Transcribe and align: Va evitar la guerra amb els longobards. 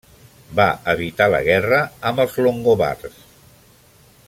Va 0.59 0.63
evitar 0.93 1.27
la 1.33 1.41
guerra 1.49 1.83
amb 2.13 2.23
els 2.25 2.41
longobards. 2.47 3.21